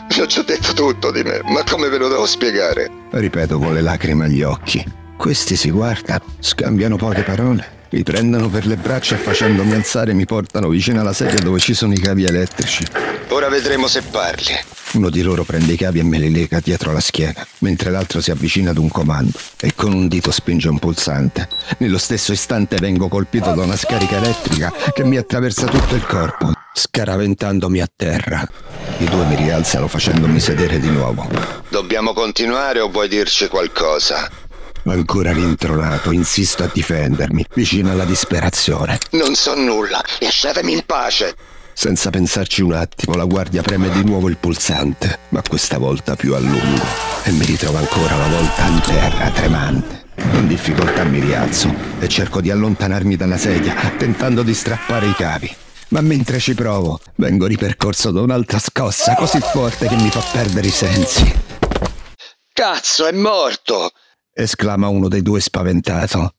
Vi 0.08 0.22
ho 0.22 0.25
già 0.25 0.41
detto 0.43 0.74
tutto 0.74 1.12
di 1.12 1.24
me, 1.24 1.41
ma 1.43 1.63
come 1.63 1.89
ve 1.89 1.98
lo 1.98 2.08
devo 2.08 2.25
spiegare? 2.25 2.89
Ripeto 3.12 3.60
con 3.60 3.74
le 3.74 3.81
lacrime 3.81 4.25
agli 4.25 4.41
occhi. 4.41 4.84
Questi 5.17 5.58
si 5.58 5.69
guardano, 5.69 6.24
scambiano 6.39 6.96
poche 6.96 7.24
parole, 7.24 7.78
mi 7.91 8.03
prendono 8.03 8.50
per 8.50 8.65
le 8.65 8.75
braccia 8.75 9.15
e 9.15 9.17
facendomi 9.17 9.74
alzare 9.74 10.13
mi 10.13 10.25
portano 10.25 10.69
vicino 10.69 11.01
alla 11.01 11.13
sedia 11.13 11.39
dove 11.39 11.60
ci 11.60 11.74
sono 11.74 11.93
i 11.93 12.00
cavi 12.00 12.25
elettrici. 12.25 12.86
Ora 13.29 13.50
vedremo 13.50 13.88
se 13.88 14.01
parli. 14.01 14.53
Uno 14.93 15.10
di 15.10 15.22
loro 15.22 15.43
prende 15.43 15.74
i 15.74 15.77
cavi 15.77 16.00
e 16.00 16.03
me 16.03 16.17
li 16.17 16.31
lega 16.31 16.60
dietro 16.60 16.91
la 16.91 17.00
schiena, 17.00 17.46
mentre 17.60 17.91
l'altro 17.91 18.22
si 18.22 18.31
avvicina 18.31 18.72
ad 18.72 18.77
un 18.77 18.89
comando 18.89 19.38
e 19.60 19.74
con 19.75 19.93
un 19.93 20.08
dito 20.08 20.31
spinge 20.31 20.67
un 20.67 20.79
pulsante. 20.79 21.48
Nello 21.77 22.00
stesso 22.00 22.31
istante 22.31 22.77
vengo 22.77 23.08
colpito 23.08 23.51
da 23.51 23.63
una 23.63 23.77
scarica 23.77 24.17
elettrica 24.17 24.74
che 24.93 25.03
mi 25.03 25.17
attraversa 25.17 25.67
tutto 25.67 25.96
il 25.96 26.05
corpo 26.05 26.51
scaraventandomi 26.74 27.81
a 27.81 27.89
terra. 27.93 28.48
I 29.00 29.05
due 29.05 29.25
mi 29.25 29.36
rialzano 29.36 29.88
facendomi 29.88 30.39
sedere 30.39 30.79
di 30.79 30.89
nuovo. 30.89 31.27
Dobbiamo 31.69 32.13
continuare 32.13 32.79
o 32.79 32.89
vuoi 32.89 33.08
dirci 33.08 33.48
qualcosa? 33.48 34.29
Ancora 34.91 35.31
rintronato, 35.31 36.12
insisto 36.12 36.63
a 36.63 36.69
difendermi, 36.72 37.46
vicino 37.53 37.91
alla 37.91 38.05
disperazione. 38.05 38.98
Non 39.12 39.36
so 39.36 39.55
nulla, 39.55 40.03
lasciatemi 40.19 40.74
in 40.74 40.84
pace. 40.86 41.36
Senza 41.74 42.10
pensarci 42.10 42.62
un 42.62 42.74
attimo, 42.74 43.15
la 43.15 43.24
guardia 43.24 43.62
preme 43.62 43.89
di 43.91 44.03
nuovo 44.03 44.27
il 44.27 44.38
pulsante, 44.38 45.19
ma 45.29 45.41
questa 45.41 45.77
volta 45.77 46.15
più 46.15 46.34
a 46.34 46.39
lungo. 46.39 46.84
E 47.24 47.31
mi 47.31 47.46
ritrovo 47.46 47.77
ancora 47.77 48.15
una 48.15 48.27
volta 48.27 48.65
in 48.65 48.81
terra, 48.81 49.29
tremante. 49.29 50.05
Con 50.31 50.48
difficoltà 50.48 51.03
mi 51.05 51.19
rialzo 51.19 51.74
e 52.00 52.08
cerco 52.10 52.41
di 52.41 52.51
allontanarmi 52.51 53.15
dalla 53.15 53.38
sedia, 53.38 53.75
tentando 53.98 54.43
di 54.43 54.53
strappare 54.53 55.08
i 55.08 55.13
cavi. 55.13 55.55
Ma 55.89 56.01
mentre 56.01 56.39
ci 56.39 56.53
provo, 56.53 57.00
vengo 57.15 57.46
ripercorso 57.46 58.12
da 58.12 58.22
un'altra 58.22 58.60
scossa 58.60 59.15
così 59.15 59.39
forte 59.39 59.88
che 59.88 59.96
mi 59.96 60.10
fa 60.10 60.24
perdere 60.31 60.67
i 60.67 60.72
sensi. 60.72 61.34
Cazzo, 62.51 63.08
è 63.08 63.12
morto! 63.13 63.91
Esclama 64.41 64.88
uno 64.88 65.08
dei 65.08 65.22
due 65.22 65.39
spaventato. 65.39 66.31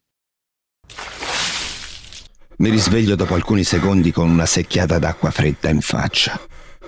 Mi 2.57 2.69
risveglio 2.69 3.14
dopo 3.14 3.35
alcuni 3.35 3.64
secondi 3.64 4.12
con 4.12 4.28
una 4.28 4.47
secchiata 4.47 4.99
d'acqua 4.99 5.30
fredda 5.30 5.71
in 5.71 5.80
faccia. 5.80 6.38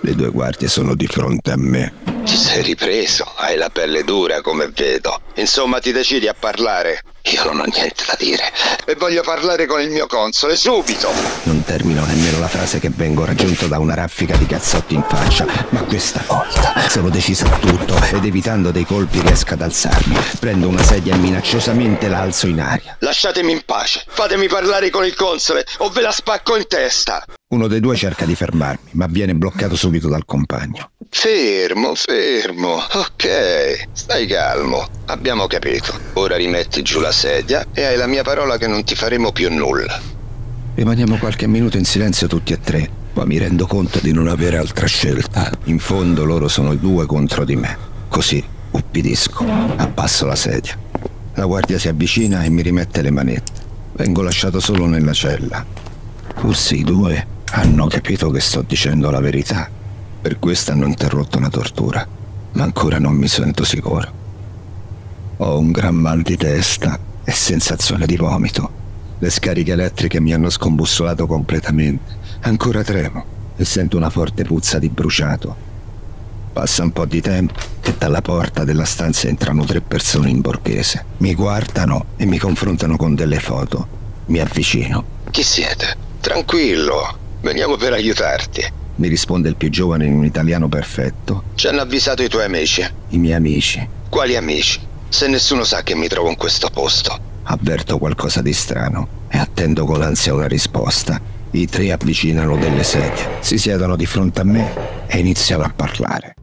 Le 0.01 0.15
due 0.15 0.29
guardie 0.29 0.67
sono 0.67 0.95
di 0.95 1.07
fronte 1.07 1.51
a 1.51 1.57
me. 1.57 1.93
Ti 2.25 2.35
sei 2.35 2.61
ripreso, 2.61 3.23
hai 3.37 3.55
la 3.57 3.69
pelle 3.69 4.03
dura 4.03 4.41
come 4.41 4.67
vedo. 4.67 5.21
Insomma, 5.35 5.79
ti 5.79 5.91
decidi 5.91 6.27
a 6.27 6.35
parlare. 6.37 7.01
Io 7.31 7.43
non 7.45 7.61
ho 7.61 7.63
niente 7.63 8.03
da 8.05 8.17
dire 8.19 8.51
e 8.85 8.95
voglio 8.95 9.21
parlare 9.21 9.65
con 9.65 9.79
il 9.79 9.89
mio 9.89 10.07
console 10.07 10.57
subito. 10.57 11.09
Non 11.43 11.63
termino 11.63 12.03
nemmeno 12.03 12.37
la 12.37 12.49
frase 12.49 12.79
che 12.79 12.89
vengo 12.89 13.23
raggiunto 13.23 13.67
da 13.67 13.79
una 13.79 13.93
raffica 13.93 14.35
di 14.35 14.45
cazzotti 14.45 14.93
in 14.93 15.03
faccia, 15.07 15.45
ma 15.69 15.83
questa 15.83 16.21
volta 16.27 16.73
sono 16.89 17.09
deciso 17.09 17.45
a 17.45 17.57
tutto 17.59 17.95
ed 18.11 18.25
evitando 18.25 18.71
dei 18.71 18.85
colpi 18.85 19.21
riesco 19.21 19.53
ad 19.53 19.61
alzarmi. 19.61 20.17
Prendo 20.37 20.67
una 20.67 20.83
sedia 20.83 21.15
e 21.15 21.17
minacciosamente 21.17 22.09
la 22.09 22.19
alzo 22.19 22.47
in 22.47 22.59
aria. 22.59 22.97
Lasciatemi 22.99 23.53
in 23.53 23.61
pace, 23.65 24.03
fatemi 24.05 24.47
parlare 24.47 24.89
con 24.89 25.05
il 25.05 25.15
console 25.15 25.65
o 25.77 25.89
ve 25.89 26.01
la 26.01 26.11
spacco 26.11 26.57
in 26.57 26.67
testa. 26.67 27.23
Uno 27.53 27.67
dei 27.67 27.79
due 27.79 27.95
cerca 27.95 28.25
di 28.25 28.35
fermarmi, 28.35 28.89
ma 28.93 29.05
viene 29.07 29.33
bloccato 29.33 29.75
subito 29.77 30.09
dal 30.09 30.25
compagno. 30.25 30.92
Fermo, 31.15 31.93
fermo. 31.93 32.73
Ok, 32.73 33.87
stai 33.93 34.25
calmo. 34.25 34.85
Abbiamo 35.05 35.45
capito. 35.45 35.93
Ora 36.13 36.35
rimetti 36.35 36.81
giù 36.81 36.99
la 36.99 37.11
sedia 37.11 37.67
e 37.71 37.83
hai 37.85 37.95
la 37.95 38.07
mia 38.07 38.23
parola 38.23 38.57
che 38.57 38.65
non 38.65 38.83
ti 38.83 38.95
faremo 38.95 39.31
più 39.31 39.53
nulla. 39.53 40.01
Rimaniamo 40.73 41.17
qualche 41.17 41.47
minuto 41.47 41.77
in 41.77 41.85
silenzio 41.85 42.27
tutti 42.27 42.51
e 42.51 42.59
tre, 42.59 42.89
ma 43.13 43.25
mi 43.25 43.37
rendo 43.37 43.67
conto 43.67 43.99
di 44.01 44.11
non 44.11 44.27
avere 44.27 44.57
altra 44.57 44.87
scelta. 44.87 45.51
In 45.65 45.77
fondo 45.77 46.25
loro 46.25 46.47
sono 46.47 46.73
due 46.73 47.05
contro 47.05 47.45
di 47.45 47.55
me. 47.55 47.77
Così, 48.09 48.43
ubbidisco, 48.71 49.45
abbasso 49.77 50.25
la 50.25 50.35
sedia. 50.35 50.77
La 51.35 51.45
guardia 51.45 51.77
si 51.77 51.87
avvicina 51.87 52.43
e 52.43 52.49
mi 52.49 52.63
rimette 52.63 53.01
le 53.03 53.11
manette. 53.11 53.51
Vengo 53.93 54.23
lasciato 54.23 54.59
solo 54.59 54.87
nella 54.87 55.13
cella. 55.13 55.63
Forse 56.35 56.73
i 56.73 56.83
due 56.83 57.25
hanno 57.51 57.85
capito 57.85 58.31
che 58.31 58.39
sto 58.39 58.63
dicendo 58.67 59.11
la 59.11 59.21
verità. 59.21 59.69
Per 60.23 60.39
questo 60.39 60.71
hanno 60.71 60.85
interrotto 60.85 61.37
la 61.37 61.49
tortura, 61.49 62.07
ma 62.53 62.63
ancora 62.63 62.97
non 62.97 63.13
mi 63.13 63.27
sento 63.27 63.65
sicuro. 63.65 64.09
Ho 65.35 65.59
un 65.59 65.73
gran 65.73 65.95
mal 65.95 66.21
di 66.21 66.37
testa 66.37 66.97
e 67.25 67.31
sensazione 67.33 68.05
di 68.05 68.15
vomito. 68.15 68.71
Le 69.19 69.29
scariche 69.29 69.73
elettriche 69.73 70.21
mi 70.21 70.33
hanno 70.33 70.49
scombussolato 70.49 71.27
completamente. 71.27 72.15
Ancora 72.43 72.83
tremo 72.83 73.25
e 73.57 73.65
sento 73.65 73.97
una 73.97 74.09
forte 74.09 74.45
puzza 74.45 74.79
di 74.79 74.87
bruciato. 74.87 75.53
Passa 76.53 76.83
un 76.83 76.93
po' 76.93 77.05
di 77.05 77.19
tempo 77.19 77.55
e 77.83 77.93
dalla 77.97 78.21
porta 78.21 78.63
della 78.63 78.85
stanza 78.85 79.27
entrano 79.27 79.65
tre 79.65 79.81
persone 79.81 80.29
in 80.29 80.39
borghese. 80.39 81.03
Mi 81.17 81.35
guardano 81.35 82.05
e 82.15 82.23
mi 82.23 82.37
confrontano 82.37 82.95
con 82.95 83.13
delle 83.13 83.41
foto. 83.41 83.85
Mi 84.27 84.39
avvicino. 84.39 85.03
Chi 85.31 85.43
siete? 85.43 85.97
Tranquillo, 86.21 87.13
veniamo 87.41 87.75
per 87.75 87.91
aiutarti. 87.91 88.81
Mi 88.95 89.07
risponde 89.07 89.49
il 89.49 89.55
più 89.55 89.69
giovane 89.69 90.05
in 90.05 90.13
un 90.13 90.25
italiano 90.25 90.67
perfetto. 90.67 91.43
Ci 91.55 91.67
hanno 91.67 91.81
avvisato 91.81 92.21
i 92.21 92.29
tuoi 92.29 92.45
amici. 92.45 92.87
I 93.09 93.17
miei 93.17 93.33
amici. 93.33 93.87
Quali 94.09 94.35
amici? 94.35 94.79
Se 95.09 95.27
nessuno 95.27 95.63
sa 95.63 95.81
che 95.81 95.95
mi 95.95 96.07
trovo 96.07 96.29
in 96.29 96.35
questo 96.35 96.69
posto. 96.71 97.17
Avverto 97.43 97.97
qualcosa 97.97 98.41
di 98.41 98.53
strano 98.53 99.21
e 99.29 99.37
attendo 99.37 99.85
con 99.85 99.99
l'ansia 99.99 100.33
una 100.33 100.47
risposta. 100.47 101.19
I 101.51 101.67
tre 101.67 101.91
avvicinano 101.91 102.57
delle 102.57 102.83
sedie, 102.83 103.37
si 103.41 103.57
siedono 103.57 103.95
di 103.95 104.05
fronte 104.05 104.41
a 104.41 104.43
me 104.43 105.05
e 105.07 105.19
iniziano 105.19 105.63
a 105.63 105.71
parlare. 105.75 106.35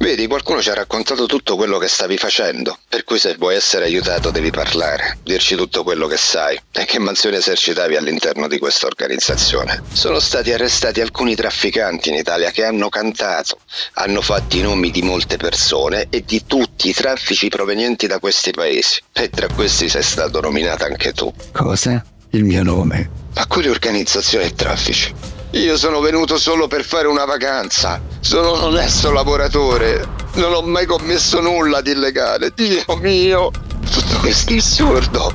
Vedi, 0.00 0.26
qualcuno 0.26 0.62
ci 0.62 0.70
ha 0.70 0.74
raccontato 0.74 1.26
tutto 1.26 1.56
quello 1.56 1.76
che 1.76 1.86
stavi 1.86 2.16
facendo, 2.16 2.78
per 2.88 3.04
cui 3.04 3.18
se 3.18 3.36
vuoi 3.36 3.56
essere 3.56 3.84
aiutato 3.84 4.30
devi 4.30 4.50
parlare, 4.50 5.18
dirci 5.22 5.56
tutto 5.56 5.82
quello 5.82 6.06
che 6.06 6.16
sai 6.16 6.58
e 6.72 6.86
che 6.86 6.98
mansione 6.98 7.36
esercitavi 7.36 7.96
all'interno 7.96 8.48
di 8.48 8.58
questa 8.58 8.86
organizzazione. 8.86 9.82
Sono 9.92 10.18
stati 10.18 10.54
arrestati 10.54 11.02
alcuni 11.02 11.34
trafficanti 11.34 12.08
in 12.08 12.14
Italia 12.14 12.50
che 12.50 12.64
hanno 12.64 12.88
cantato, 12.88 13.58
hanno 13.94 14.22
fatto 14.22 14.56
i 14.56 14.62
nomi 14.62 14.90
di 14.90 15.02
molte 15.02 15.36
persone 15.36 16.06
e 16.08 16.24
di 16.24 16.44
tutti 16.46 16.88
i 16.88 16.94
traffici 16.94 17.50
provenienti 17.50 18.06
da 18.06 18.18
questi 18.20 18.52
paesi. 18.52 19.02
E 19.12 19.28
tra 19.28 19.48
questi 19.54 19.90
sei 19.90 20.02
stato 20.02 20.40
nominato 20.40 20.86
anche 20.86 21.12
tu. 21.12 21.30
Cosa? 21.52 22.02
Il 22.30 22.44
mio 22.44 22.62
nome? 22.62 23.10
A 23.34 23.46
quelle 23.46 23.68
organizzazioni 23.68 24.46
e 24.46 24.54
traffici. 24.54 25.39
Io 25.52 25.76
sono 25.76 25.98
venuto 25.98 26.38
solo 26.38 26.68
per 26.68 26.84
fare 26.84 27.08
una 27.08 27.24
vacanza. 27.24 28.00
Sono 28.20 28.52
un 28.52 28.62
onesto 28.62 29.10
lavoratore. 29.10 30.06
Non 30.34 30.52
ho 30.52 30.62
mai 30.62 30.86
commesso 30.86 31.40
nulla 31.40 31.80
di 31.80 31.90
illegale. 31.90 32.52
Dio 32.54 32.84
mio, 33.00 33.50
tutto 33.90 34.18
questo 34.20 34.52
è 34.52 34.58
assurdo. 34.58 35.34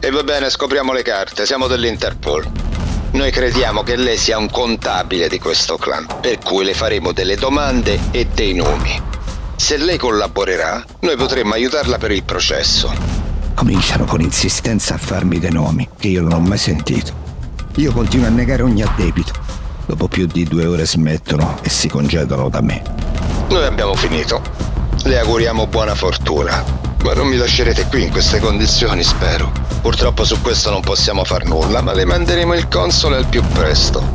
E 0.00 0.10
va 0.10 0.22
bene, 0.22 0.48
scopriamo 0.48 0.94
le 0.94 1.02
carte. 1.02 1.44
Siamo 1.44 1.66
dell'Interpol. 1.66 2.50
Noi 3.10 3.30
crediamo 3.30 3.82
che 3.82 3.96
lei 3.96 4.16
sia 4.16 4.38
un 4.38 4.50
contabile 4.50 5.28
di 5.28 5.38
questo 5.38 5.76
clan, 5.76 6.06
per 6.22 6.38
cui 6.38 6.64
le 6.64 6.72
faremo 6.72 7.12
delle 7.12 7.36
domande 7.36 8.00
e 8.12 8.28
dei 8.32 8.54
nomi. 8.54 8.98
Se 9.56 9.76
lei 9.76 9.98
collaborerà, 9.98 10.82
noi 11.00 11.16
potremmo 11.16 11.52
aiutarla 11.52 11.98
per 11.98 12.12
il 12.12 12.24
processo. 12.24 12.90
Cominciano 13.54 14.06
con 14.06 14.22
insistenza 14.22 14.94
a 14.94 14.98
farmi 14.98 15.38
dei 15.38 15.52
nomi 15.52 15.86
che 15.98 16.08
io 16.08 16.22
non 16.22 16.32
ho 16.32 16.40
mai 16.40 16.56
sentito. 16.56 17.21
Io 17.76 17.90
continuo 17.92 18.26
a 18.26 18.30
negare 18.30 18.62
ogni 18.62 18.82
addebito. 18.82 19.32
Dopo 19.86 20.06
più 20.06 20.26
di 20.26 20.44
due 20.44 20.66
ore 20.66 20.84
smettono 20.84 21.56
e 21.62 21.70
si 21.70 21.88
congedano 21.88 22.50
da 22.50 22.60
me. 22.60 22.82
Noi 23.48 23.64
abbiamo 23.64 23.94
finito. 23.94 24.42
Le 25.04 25.18
auguriamo 25.18 25.66
buona 25.68 25.94
fortuna. 25.94 26.62
Ma 27.02 27.14
non 27.14 27.28
mi 27.28 27.36
lascerete 27.36 27.86
qui 27.86 28.02
in 28.02 28.10
queste 28.10 28.40
condizioni, 28.40 29.02
spero. 29.02 29.50
Purtroppo 29.80 30.22
su 30.22 30.38
questo 30.42 30.70
non 30.70 30.82
possiamo 30.82 31.24
far 31.24 31.46
nulla, 31.46 31.80
ma 31.80 31.94
le 31.94 32.04
manderemo 32.04 32.52
il 32.52 32.68
console 32.68 33.16
al 33.16 33.26
più 33.26 33.42
presto. 33.42 34.06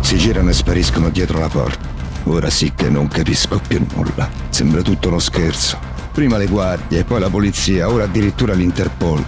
Si 0.00 0.16
girano 0.16 0.50
e 0.50 0.54
spariscono 0.54 1.10
dietro 1.10 1.40
la 1.40 1.48
porta. 1.48 1.88
Ora 2.24 2.48
sì 2.48 2.72
che 2.76 2.88
non 2.88 3.08
capisco 3.08 3.60
più 3.66 3.84
nulla. 3.92 4.30
Sembra 4.50 4.82
tutto 4.82 5.08
uno 5.08 5.18
scherzo. 5.18 5.78
Prima 6.12 6.36
le 6.36 6.46
guardie, 6.46 7.02
poi 7.02 7.18
la 7.18 7.28
polizia, 7.28 7.88
ora 7.88 8.04
addirittura 8.04 8.54
l'Interpol. 8.54 9.24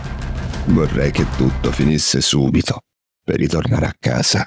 Vorrei 0.66 1.10
che 1.10 1.26
tutto 1.36 1.72
finisse 1.72 2.20
subito 2.20 2.78
per 3.24 3.36
ritornare 3.36 3.86
a 3.86 3.94
casa. 3.98 4.46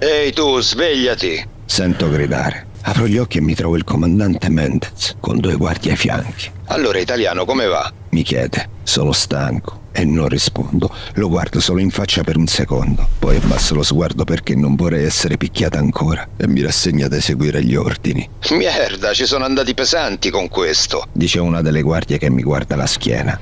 Ehi 0.00 0.32
tu, 0.32 0.60
svegliati! 0.60 1.46
Sento 1.66 2.08
gridare. 2.08 2.66
Apro 2.82 3.06
gli 3.06 3.18
occhi 3.18 3.38
e 3.38 3.40
mi 3.40 3.54
trovo 3.54 3.76
il 3.76 3.84
comandante 3.84 4.48
Mendez 4.48 5.16
con 5.20 5.38
due 5.38 5.56
guardie 5.56 5.90
ai 5.90 5.96
fianchi. 5.96 6.50
Allora, 6.66 6.98
italiano, 6.98 7.44
come 7.44 7.66
va? 7.66 7.92
Mi 8.10 8.22
chiede. 8.22 8.76
Sono 8.84 9.12
stanco 9.12 9.88
e 9.92 10.04
non 10.04 10.28
rispondo. 10.28 10.94
Lo 11.14 11.28
guardo 11.28 11.60
solo 11.60 11.80
in 11.80 11.90
faccia 11.90 12.22
per 12.22 12.36
un 12.36 12.46
secondo. 12.46 13.06
Poi 13.18 13.36
abbasso 13.36 13.74
lo 13.74 13.82
sguardo 13.82 14.24
perché 14.24 14.54
non 14.54 14.76
vorrei 14.76 15.04
essere 15.04 15.36
picchiata 15.36 15.78
ancora 15.78 16.26
e 16.36 16.46
mi 16.46 16.62
rassegno 16.62 17.04
ad 17.04 17.12
eseguire 17.12 17.62
gli 17.62 17.74
ordini. 17.74 18.26
Merda, 18.50 19.12
ci 19.12 19.26
sono 19.26 19.44
andati 19.44 19.74
pesanti 19.74 20.30
con 20.30 20.48
questo. 20.48 21.08
Dice 21.12 21.40
una 21.40 21.60
delle 21.60 21.82
guardie 21.82 22.16
che 22.16 22.30
mi 22.30 22.42
guarda 22.42 22.76
la 22.76 22.86
schiena. 22.86 23.38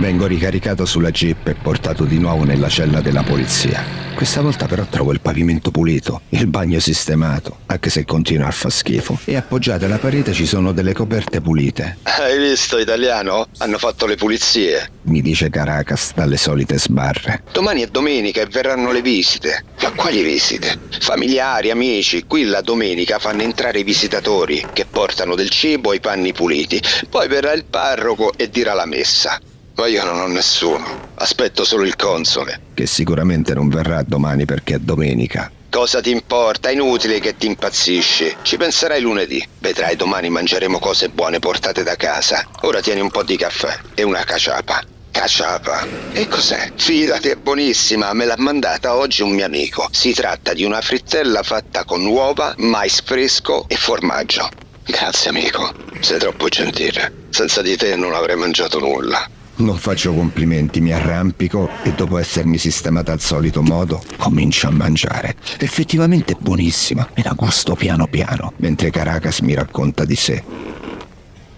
Vengo 0.00 0.24
ricaricato 0.24 0.86
sulla 0.86 1.10
jeep 1.10 1.48
e 1.48 1.54
portato 1.54 2.04
di 2.04 2.18
nuovo 2.18 2.44
nella 2.44 2.70
cella 2.70 3.02
della 3.02 3.22
polizia. 3.22 3.84
Questa 4.14 4.40
volta 4.40 4.64
però 4.64 4.86
trovo 4.86 5.12
il 5.12 5.20
pavimento 5.20 5.70
pulito, 5.70 6.22
il 6.30 6.46
bagno 6.46 6.80
sistemato, 6.80 7.58
anche 7.66 7.90
se 7.90 8.06
continua 8.06 8.46
a 8.46 8.50
far 8.50 8.72
schifo, 8.72 9.18
e 9.26 9.36
appoggiate 9.36 9.84
alla 9.84 9.98
parete 9.98 10.32
ci 10.32 10.46
sono 10.46 10.72
delle 10.72 10.94
coperte 10.94 11.42
pulite. 11.42 11.98
Hai 12.04 12.38
visto, 12.38 12.78
italiano? 12.78 13.46
Hanno 13.58 13.76
fatto 13.76 14.06
le 14.06 14.16
pulizie. 14.16 14.90
Mi 15.02 15.20
dice 15.20 15.50
Caracas 15.50 16.12
dalle 16.14 16.38
solite 16.38 16.78
sbarre. 16.78 17.42
Domani 17.52 17.82
è 17.82 17.86
domenica 17.86 18.40
e 18.40 18.46
verranno 18.46 18.92
le 18.92 19.02
visite. 19.02 19.64
Ma 19.82 19.90
quali 19.92 20.22
visite? 20.22 20.78
Familiari, 20.98 21.70
amici. 21.70 22.24
Qui 22.26 22.44
la 22.44 22.62
domenica 22.62 23.18
fanno 23.18 23.42
entrare 23.42 23.80
i 23.80 23.84
visitatori 23.84 24.64
che 24.72 24.86
portano 24.86 25.34
del 25.34 25.50
cibo 25.50 25.92
e 25.92 25.96
i 25.96 26.00
panni 26.00 26.32
puliti. 26.32 26.80
Poi 27.10 27.28
verrà 27.28 27.52
il 27.52 27.66
parroco 27.66 28.32
e 28.34 28.48
dirà 28.48 28.72
la 28.72 28.86
messa. 28.86 29.38
Ma 29.80 29.86
io 29.86 30.04
non 30.04 30.20
ho 30.20 30.26
nessuno. 30.26 31.08
Aspetto 31.14 31.64
solo 31.64 31.84
il 31.84 31.96
console. 31.96 32.60
Che 32.74 32.84
sicuramente 32.84 33.54
non 33.54 33.70
verrà 33.70 34.02
domani 34.02 34.44
perché 34.44 34.74
è 34.74 34.78
domenica. 34.78 35.50
Cosa 35.70 36.02
ti 36.02 36.10
importa? 36.10 36.68
È 36.68 36.72
inutile 36.72 37.18
che 37.18 37.38
ti 37.38 37.46
impazzisci. 37.46 38.36
Ci 38.42 38.58
penserai 38.58 39.00
lunedì. 39.00 39.42
Vedrai, 39.58 39.96
domani 39.96 40.28
mangeremo 40.28 40.78
cose 40.78 41.08
buone 41.08 41.38
portate 41.38 41.82
da 41.82 41.96
casa. 41.96 42.46
Ora 42.60 42.82
tieni 42.82 43.00
un 43.00 43.10
po' 43.10 43.22
di 43.22 43.38
caffè 43.38 43.74
e 43.94 44.02
una 44.02 44.22
caciapa. 44.22 44.82
Caciapa. 45.12 45.86
E 46.12 46.28
cos'è? 46.28 46.72
Fidati, 46.76 47.28
è 47.30 47.36
buonissima, 47.36 48.12
me 48.12 48.26
l'ha 48.26 48.36
mandata 48.36 48.96
oggi 48.96 49.22
un 49.22 49.30
mio 49.30 49.46
amico. 49.46 49.88
Si 49.92 50.12
tratta 50.12 50.52
di 50.52 50.62
una 50.62 50.82
frittella 50.82 51.42
fatta 51.42 51.84
con 51.84 52.04
uova, 52.04 52.52
mais 52.58 53.00
fresco 53.00 53.64
e 53.66 53.76
formaggio. 53.76 54.46
Grazie 54.84 55.30
amico, 55.30 55.72
sei 56.00 56.18
troppo 56.18 56.48
gentile. 56.48 57.28
Senza 57.30 57.62
di 57.62 57.78
te 57.78 57.96
non 57.96 58.12
avrei 58.12 58.36
mangiato 58.36 58.78
nulla. 58.78 59.26
Non 59.60 59.76
faccio 59.76 60.14
complimenti, 60.14 60.80
mi 60.80 60.90
arrampico 60.90 61.68
e 61.82 61.92
dopo 61.92 62.16
essermi 62.16 62.56
sistemata 62.56 63.12
al 63.12 63.20
solito 63.20 63.60
modo, 63.60 64.02
comincio 64.16 64.68
a 64.68 64.70
mangiare. 64.70 65.36
Effettivamente 65.58 66.32
è 66.32 66.36
buonissima, 66.40 67.06
me 67.14 67.22
la 67.22 67.34
gusto 67.36 67.74
piano 67.74 68.06
piano, 68.06 68.54
mentre 68.56 68.90
Caracas 68.90 69.40
mi 69.40 69.52
racconta 69.52 70.06
di 70.06 70.16
sé. 70.16 70.42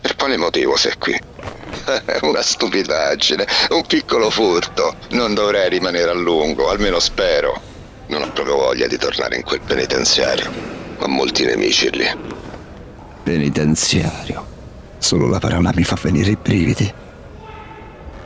Per 0.01 0.17
quale 0.17 0.37
motivo 0.37 0.77
sei 0.77 0.95
qui? 0.99 1.17
Una 2.23 2.43
stupidaggine, 2.43 3.47
un 3.71 3.87
piccolo 3.87 4.31
furto. 4.31 4.97
Non 5.11 5.33
dovrei 5.35 5.69
rimanere 5.69 6.11
a 6.11 6.15
lungo, 6.15 6.71
almeno 6.71 6.99
spero. 6.99 7.61
Non 8.09 8.23
ho 8.23 8.33
proprio 8.33 8.57
voglia 8.57 8.89
di 8.89 8.99
tornare 8.99 9.37
in 9.37 9.43
quel 9.43 9.61
penitenziario. 9.65 10.51
Ho 10.99 11.07
molti 11.07 11.45
nemici 11.45 11.89
lì. 11.91 12.07
Penitenziario. 13.23 14.45
Solo 14.99 15.29
la 15.29 15.39
parola 15.39 15.71
mi 15.73 15.85
fa 15.85 15.97
venire 16.03 16.33
i 16.33 16.39
brividi. 16.41 16.93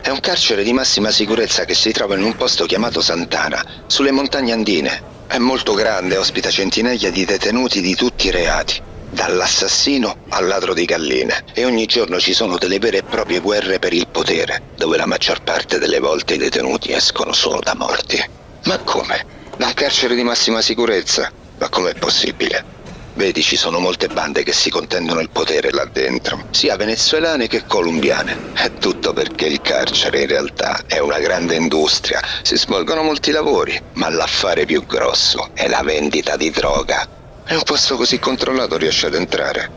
È 0.07 0.11
un 0.11 0.21
carcere 0.21 0.63
di 0.63 0.73
massima 0.73 1.11
sicurezza 1.11 1.65
che 1.65 1.75
si 1.75 1.91
trova 1.91 2.15
in 2.15 2.23
un 2.23 2.37
posto 2.37 2.65
chiamato 2.65 3.01
Santana, 3.01 3.61
sulle 3.89 4.13
montagne 4.13 4.53
andine. 4.53 5.03
È 5.27 5.37
molto 5.39 5.75
grande, 5.75 6.17
ospita 6.17 6.49
centinaia 6.49 7.11
di 7.11 7.25
detenuti 7.25 7.81
di 7.81 7.97
tutti 7.97 8.29
i 8.29 8.31
reati, 8.31 8.81
dall'assassino 9.11 10.19
al 10.29 10.47
ladro 10.47 10.75
di 10.75 10.85
galline. 10.85 11.43
E 11.53 11.65
ogni 11.65 11.87
giorno 11.87 12.21
ci 12.21 12.35
sono 12.35 12.57
delle 12.57 12.79
vere 12.79 12.99
e 12.99 13.03
proprie 13.03 13.41
guerre 13.41 13.81
per 13.81 13.93
il 13.93 14.07
potere, 14.09 14.63
dove 14.77 14.97
la 14.97 15.07
maggior 15.07 15.43
parte 15.43 15.81
delle 15.81 15.99
volte 15.99 16.35
i 16.35 16.39
detenuti 16.39 16.93
escono 16.93 17.33
solo 17.33 17.59
da 17.59 17.75
morti. 17.75 18.25
Ma 18.67 18.79
come? 18.85 19.25
Da 19.57 19.67
un 19.67 19.75
carcere 19.75 20.15
di 20.15 20.23
massima 20.23 20.63
sicurezza? 20.63 21.29
Ma 21.59 21.69
com'è 21.69 21.97
possibile? 21.97 22.76
Vedi, 23.17 23.41
ci 23.41 23.57
sono 23.57 23.79
molte 23.79 24.09
bande 24.09 24.43
che 24.43 24.53
si 24.53 24.69
contendono 24.69 25.21
il 25.21 25.31
potere 25.31 25.71
là 25.71 25.87
dentro, 25.87 26.49
sia 26.51 26.77
venezuelane 26.77 27.49
che 27.49 27.65
colombiane. 27.65 28.53
È 28.53 28.75
tutto 28.75 29.15
perché 29.15 29.47
il 29.47 29.63
carcere 29.63 30.21
in 30.21 30.27
realtà 30.27 30.83
è 30.87 30.99
una 30.99 31.19
grande 31.19 31.55
industria, 31.55 32.21
si 32.43 32.59
svolgono 32.59 33.03
molti 33.03 33.31
lavori, 33.31 33.81
ma 33.95 34.11
l'affare 34.11 34.67
più 34.67 34.85
grosso 34.85 35.49
è 35.55 35.67
la 35.67 35.81
vendita 35.83 36.37
di 36.37 36.51
droga. 36.51 37.09
È 37.43 37.55
un 37.55 37.63
posto 37.63 37.97
così 37.97 38.19
controllato 38.19 38.77
riesci 38.77 39.07
ad 39.07 39.15
entrare. 39.15 39.71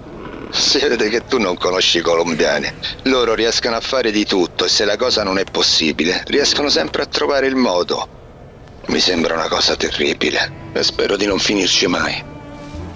Si 0.52 0.80
vede 0.80 1.08
che 1.08 1.26
tu 1.26 1.38
non 1.38 1.56
conosci 1.56 2.00
i 2.00 2.02
colombiani. 2.02 2.70
Loro 3.04 3.36
riescono 3.36 3.78
a 3.78 3.82
fare 3.82 4.12
di 4.12 4.26
tutto 4.26 4.66
e 4.66 4.70
se 4.70 4.84
la 4.84 4.98
cosa 4.98 5.24
non 5.24 5.40
è 5.40 5.46
possibile, 5.46 6.24
riescono 6.28 6.68
sempre 6.68 7.04
a 7.04 7.06
trovare 7.06 7.48
il 7.48 7.56
modo. 7.56 8.18
Mi 8.88 9.00
sembra 9.00 9.36
una 9.36 9.48
cosa 9.48 9.78
terribile 9.78 10.72
e 10.74 10.84
spero 10.84 11.16
di 11.16 11.26
non 11.26 11.40
finirci 11.40 11.88
mai. 11.88 12.29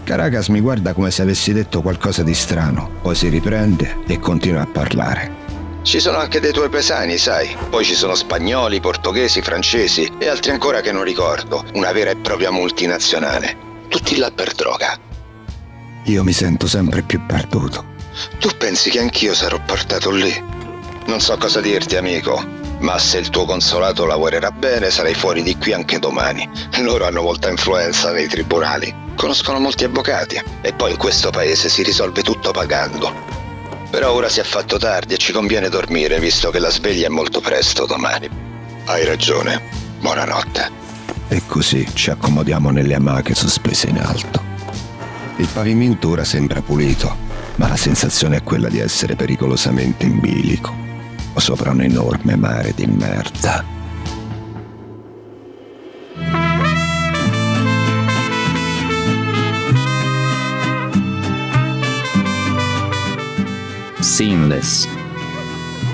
Caracas 0.04 0.50
mi 0.50 0.60
guarda 0.60 0.94
come 0.94 1.12
se 1.12 1.22
avessi 1.22 1.54
detto 1.54 1.82
qualcosa 1.82 2.24
di 2.24 2.34
strano, 2.34 2.90
poi 3.02 3.16
si 3.16 3.30
riprende 3.30 4.00
e 4.06 4.20
continua 4.20 4.62
a 4.62 4.68
parlare. 4.68 5.42
Ci 5.84 6.00
sono 6.00 6.18
anche 6.18 6.40
dei 6.40 6.52
tuoi 6.52 6.70
pesani, 6.70 7.18
sai. 7.18 7.56
Poi 7.70 7.84
ci 7.84 7.94
sono 7.94 8.16
spagnoli, 8.16 8.80
portoghesi, 8.80 9.42
francesi 9.42 10.10
e 10.18 10.28
altri 10.28 10.52
ancora 10.52 10.82
che 10.82 10.92
non 10.92 11.04
ricordo. 11.04 11.64
Una 11.74 11.92
vera 11.92 12.12
e 12.12 12.16
propria 12.16 12.52
multinazionale. 12.52 13.56
Tutti 13.90 14.18
là 14.18 14.32
per 14.32 14.54
droga. 14.54 14.98
Io 16.06 16.24
mi 16.24 16.32
sento 16.32 16.68
sempre 16.68 17.02
più 17.02 17.26
perduto. 17.26 17.86
Tu 18.40 18.50
pensi 18.58 18.90
che 18.90 19.00
anch'io 19.00 19.34
sarò 19.34 19.60
portato 19.66 20.10
lì? 20.12 20.34
Non 21.06 21.20
so 21.20 21.36
cosa 21.38 21.60
dirti, 21.60 21.98
amico, 21.98 22.42
ma 22.84 23.00
se 23.00 23.18
il 23.18 23.30
tuo 23.30 23.46
consolato 23.46 24.06
lavorerà 24.06 24.52
bene 24.52 24.92
sarai 24.92 25.14
fuori 25.14 25.42
di 25.42 25.58
qui 25.58 25.74
anche 25.74 26.00
domani. 26.00 26.48
Loro 26.80 27.06
hanno 27.06 27.22
molta 27.22 27.50
influenza 27.50 28.12
nei 28.12 28.28
tribunali. 28.28 28.94
Conoscono 29.16 29.60
molti 29.60 29.86
avvocati 29.86 30.42
e 30.62 30.74
poi 30.74 30.92
in 30.92 30.98
questo 30.98 31.30
paese 31.30 31.70
si 31.70 31.82
risolve 31.82 32.22
tutto 32.22 32.52
pagando. 32.52 33.12
Però 33.90 34.12
ora 34.12 34.28
si 34.28 34.42
è 34.42 34.44
fatto 34.44 34.78
tardi 34.78 35.14
e 35.14 35.18
ci 35.18 35.32
conviene 35.32 35.70
dormire 35.70 36.20
visto 36.20 36.50
che 36.50 36.60
la 36.60 36.70
sveglia 36.70 37.08
è 37.08 37.10
molto 37.10 37.40
presto 37.40 37.86
domani. 37.86 38.30
Hai 38.86 39.06
ragione. 39.06 39.62
Buonanotte. 40.00 40.82
E 41.30 41.42
così 41.48 41.88
ci 41.94 42.10
accomodiamo 42.10 42.70
nelle 42.70 42.96
amache 42.96 43.34
sospese 43.34 43.88
in 43.88 44.00
alto. 44.00 44.42
Il 45.38 45.48
pavimento 45.48 46.10
ora 46.10 46.26
sembra 46.26 46.62
pulito, 46.62 47.16
ma 47.56 47.70
la 47.70 47.78
sensazione 47.78 48.38
è 48.38 48.44
quella 48.44 48.68
di 48.68 48.80
essere 48.80 49.16
pericolosamente 49.16 50.06
in 50.06 50.20
bilico 50.20 50.84
sopra 51.40 51.72
un 51.72 51.82
enorme 51.82 52.36
mare 52.36 52.74
di 52.76 52.86
merda. 52.86 53.64
Seamless, 64.00 64.88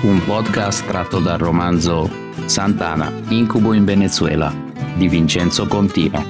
un 0.02 0.22
podcast 0.24 0.84
tratto 0.86 1.20
dal 1.20 1.38
romanzo 1.38 2.10
Santana, 2.44 3.10
incubo 3.28 3.72
in 3.72 3.84
Venezuela 3.84 4.52
di 4.94 5.08
Vincenzo 5.08 5.66
Contino. 5.66 6.22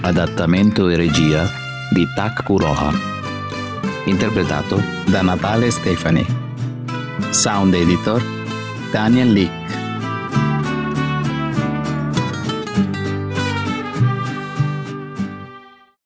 Adattamento 0.00 0.88
e 0.88 0.96
regia 0.96 1.61
di 1.92 2.08
Tak 2.14 2.42
Kuroha. 2.44 2.90
Interpretato 4.04 4.82
da 5.06 5.22
Natale 5.22 5.70
Stefani. 5.70 6.24
Sound 7.30 7.74
editor 7.74 8.22
Daniel 8.90 9.32
Lee. 9.32 9.61